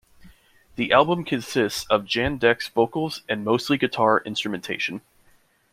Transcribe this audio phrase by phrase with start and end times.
[0.77, 5.01] The album consists of Jandek's vocals and mostly guitar instrumentation.